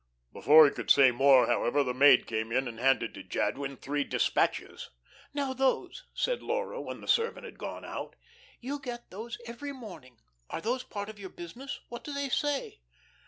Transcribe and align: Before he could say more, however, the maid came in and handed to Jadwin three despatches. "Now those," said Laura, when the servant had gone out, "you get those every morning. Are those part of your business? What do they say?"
Before 0.33 0.65
he 0.65 0.71
could 0.71 0.89
say 0.89 1.11
more, 1.11 1.45
however, 1.45 1.83
the 1.83 1.93
maid 1.93 2.25
came 2.25 2.51
in 2.51 2.67
and 2.67 2.79
handed 2.79 3.13
to 3.13 3.21
Jadwin 3.21 3.77
three 3.77 4.03
despatches. 4.03 4.89
"Now 5.31 5.53
those," 5.53 6.05
said 6.11 6.41
Laura, 6.41 6.81
when 6.81 7.01
the 7.01 7.07
servant 7.07 7.45
had 7.45 7.59
gone 7.59 7.85
out, 7.85 8.15
"you 8.59 8.79
get 8.79 9.11
those 9.11 9.37
every 9.45 9.71
morning. 9.71 10.17
Are 10.49 10.59
those 10.59 10.81
part 10.81 11.07
of 11.09 11.19
your 11.19 11.29
business? 11.29 11.81
What 11.89 12.03
do 12.03 12.13
they 12.15 12.29
say?" 12.29 12.79